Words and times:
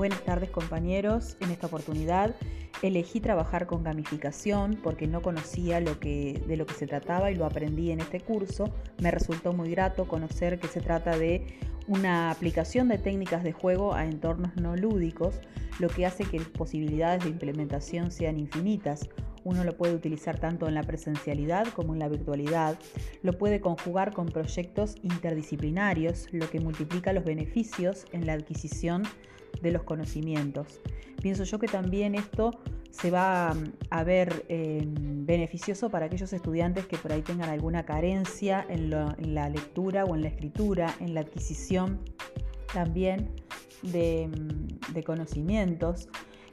Buenas 0.00 0.24
tardes 0.24 0.48
compañeros. 0.48 1.36
En 1.40 1.50
esta 1.50 1.66
oportunidad 1.66 2.34
elegí 2.80 3.20
trabajar 3.20 3.66
con 3.66 3.84
gamificación 3.84 4.78
porque 4.82 5.06
no 5.06 5.20
conocía 5.20 5.78
de 5.78 6.56
lo 6.56 6.64
que 6.66 6.74
se 6.74 6.86
trataba 6.86 7.30
y 7.30 7.34
lo 7.34 7.44
aprendí 7.44 7.90
en 7.90 8.00
este 8.00 8.18
curso. 8.18 8.72
Me 9.02 9.10
resultó 9.10 9.52
muy 9.52 9.70
grato 9.70 10.08
conocer 10.08 10.58
que 10.58 10.68
se 10.68 10.80
trata 10.80 11.18
de 11.18 11.58
una 11.86 12.30
aplicación 12.30 12.88
de 12.88 12.96
técnicas 12.96 13.44
de 13.44 13.52
juego 13.52 13.92
a 13.92 14.06
entornos 14.06 14.56
no 14.56 14.74
lúdicos, 14.74 15.38
lo 15.78 15.88
que 15.88 16.06
hace 16.06 16.24
que 16.24 16.38
las 16.38 16.48
posibilidades 16.48 17.24
de 17.24 17.28
implementación 17.28 18.10
sean 18.10 18.38
infinitas. 18.38 19.06
Uno 19.44 19.64
lo 19.64 19.76
puede 19.76 19.94
utilizar 19.94 20.38
tanto 20.38 20.68
en 20.68 20.74
la 20.74 20.82
presencialidad 20.82 21.68
como 21.68 21.94
en 21.94 21.98
la 21.98 22.08
virtualidad. 22.08 22.78
Lo 23.22 23.38
puede 23.38 23.60
conjugar 23.60 24.12
con 24.12 24.26
proyectos 24.26 24.96
interdisciplinarios, 25.02 26.28
lo 26.32 26.48
que 26.50 26.60
multiplica 26.60 27.12
los 27.12 27.24
beneficios 27.24 28.04
en 28.12 28.26
la 28.26 28.34
adquisición 28.34 29.02
de 29.62 29.70
los 29.70 29.82
conocimientos. 29.82 30.80
Pienso 31.22 31.44
yo 31.44 31.58
que 31.58 31.66
también 31.66 32.14
esto 32.14 32.52
se 32.90 33.10
va 33.10 33.54
a 33.90 34.04
ver 34.04 34.44
em, 34.48 35.24
beneficioso 35.24 35.90
para 35.90 36.06
aquellos 36.06 36.32
estudiantes 36.32 36.86
que 36.86 36.98
por 36.98 37.12
ahí 37.12 37.22
tengan 37.22 37.48
alguna 37.48 37.84
carencia 37.84 38.66
en, 38.68 38.90
la 38.90 39.48
lectura 39.48 40.04
o 40.04 40.14
en 40.14 40.22
la 40.22 40.28
escritura, 40.28 40.94
en 41.00 41.14
la 41.14 41.20
adquisición 41.20 42.00
también 42.72 43.30
de, 43.82 44.28
de 44.92 45.02
conocimientos 45.04 46.08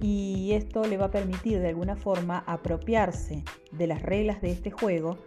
y 0.00 0.52
esto 0.52 0.84
le 0.84 0.96
va 0.96 1.06
a 1.06 1.10
permitir 1.10 1.60
de 1.60 1.68
alguna 1.68 1.96
forma 1.96 2.44
apropiarse 2.46 3.42
de 3.72 3.86
las 3.86 4.02
reglas 4.02 4.40
de 4.40 4.50
este 4.50 4.70
juego, 4.70 5.18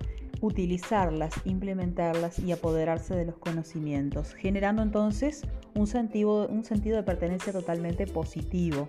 utilizarlas, 0.42 1.34
implementarlas 1.46 2.40
y 2.40 2.52
apoderarse 2.52 3.16
de 3.16 3.26
los 3.26 3.38
conocimientos, 3.38 4.34
generando 4.34 4.82
entonces 4.82 5.44
un 5.76 5.88
sentido, 5.88 6.48
de 6.48 7.04
pertenencia 7.04 7.54
totalmente 7.54 8.08
positivo. 8.08 8.88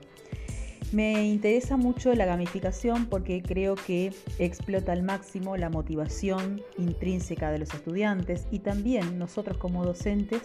Me 0.92 1.24
interesa 1.26 1.78
mucho 1.78 2.14
la 2.14 2.26
gamificación 2.26 3.06
porque 3.06 3.42
creo 3.42 3.76
que 3.76 4.12
explota 4.38 4.92
al 4.92 5.02
máximo 5.02 5.56
la 5.56 5.70
motivación 5.70 6.60
intrínseca 6.76 7.50
de 7.50 7.60
los 7.60 7.72
estudiantes 7.72 8.46
y 8.50 8.58
también 8.58 9.18
nosotros 9.18 9.56
como 9.56 9.86
docentes 9.86 10.42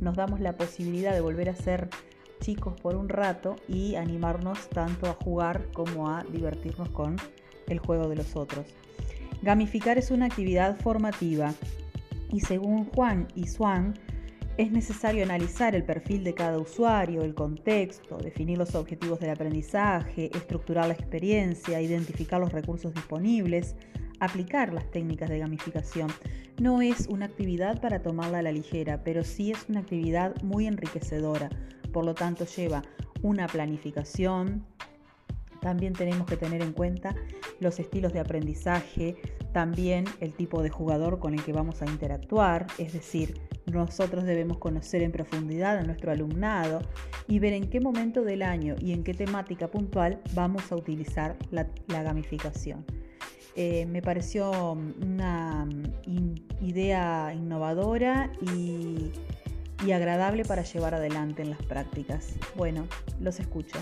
nos 0.00 0.14
damos 0.14 0.40
la 0.40 0.58
posibilidad 0.58 1.14
de 1.14 1.22
volver 1.22 1.48
a 1.48 1.54
ser 1.54 1.88
chicos 2.38 2.80
por 2.80 2.96
un 2.96 3.08
rato 3.08 3.56
y 3.68 3.94
animarnos 3.94 4.68
tanto 4.68 5.08
a 5.08 5.14
jugar 5.14 5.66
como 5.72 6.10
a 6.10 6.24
divertirnos 6.24 6.88
con 6.90 7.16
el 7.68 7.78
juego 7.78 8.08
de 8.08 8.16
los 8.16 8.36
otros. 8.36 8.66
Gamificar 9.42 9.98
es 9.98 10.10
una 10.10 10.26
actividad 10.26 10.76
formativa 10.78 11.54
y 12.30 12.40
según 12.40 12.84
Juan 12.86 13.28
y 13.34 13.46
Swan, 13.46 13.94
es 14.58 14.72
necesario 14.72 15.22
analizar 15.22 15.76
el 15.76 15.84
perfil 15.84 16.24
de 16.24 16.34
cada 16.34 16.58
usuario, 16.58 17.22
el 17.22 17.32
contexto, 17.32 18.18
definir 18.18 18.58
los 18.58 18.74
objetivos 18.74 19.20
del 19.20 19.30
aprendizaje, 19.30 20.36
estructurar 20.36 20.88
la 20.88 20.94
experiencia, 20.94 21.80
identificar 21.80 22.40
los 22.40 22.52
recursos 22.52 22.92
disponibles, 22.92 23.76
aplicar 24.18 24.74
las 24.74 24.90
técnicas 24.90 25.30
de 25.30 25.38
gamificación. 25.38 26.08
No 26.60 26.82
es 26.82 27.06
una 27.06 27.26
actividad 27.26 27.80
para 27.80 28.02
tomarla 28.02 28.40
a 28.40 28.42
la 28.42 28.50
ligera, 28.50 29.04
pero 29.04 29.22
sí 29.22 29.52
es 29.52 29.64
una 29.68 29.78
actividad 29.78 30.34
muy 30.42 30.66
enriquecedora. 30.66 31.50
Por 31.92 32.04
lo 32.04 32.14
tanto, 32.14 32.44
lleva 32.44 32.82
una 33.22 33.46
planificación. 33.46 34.64
También 35.60 35.92
tenemos 35.92 36.26
que 36.26 36.36
tener 36.36 36.62
en 36.62 36.72
cuenta 36.72 37.14
los 37.58 37.80
estilos 37.80 38.12
de 38.12 38.20
aprendizaje, 38.20 39.16
también 39.52 40.04
el 40.20 40.34
tipo 40.34 40.62
de 40.62 40.70
jugador 40.70 41.18
con 41.18 41.34
el 41.34 41.42
que 41.42 41.52
vamos 41.52 41.82
a 41.82 41.86
interactuar, 41.86 42.66
es 42.78 42.92
decir, 42.92 43.40
nosotros 43.66 44.24
debemos 44.24 44.58
conocer 44.58 45.02
en 45.02 45.12
profundidad 45.12 45.78
a 45.78 45.82
nuestro 45.82 46.10
alumnado 46.10 46.80
y 47.26 47.38
ver 47.38 47.52
en 47.52 47.68
qué 47.68 47.80
momento 47.80 48.22
del 48.22 48.42
año 48.42 48.76
y 48.80 48.92
en 48.92 49.04
qué 49.04 49.14
temática 49.14 49.68
puntual 49.68 50.20
vamos 50.34 50.70
a 50.72 50.76
utilizar 50.76 51.36
la, 51.50 51.66
gamificación. 51.88 52.84
Eh, 53.56 53.86
me 53.86 54.00
pareció 54.02 54.72
una 55.02 55.68
idea 56.60 57.34
innovadora 57.34 58.30
y, 58.40 59.10
y 59.84 59.92
agradable 59.92 60.44
para 60.44 60.62
llevar 60.62 60.94
adelante 60.94 61.42
en 61.42 61.50
las 61.50 61.62
prácticas. 61.62 62.34
Bueno, 62.56 62.86
los 63.20 63.40
escucho. 63.40 63.78